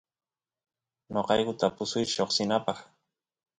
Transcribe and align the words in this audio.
noqayku 1.13 1.53
tapusuysh 1.59 2.13
lloksinapaq 2.17 2.77